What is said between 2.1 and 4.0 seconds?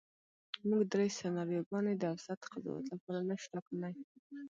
اوسط قضاوت لپاره نشو ټاکلی.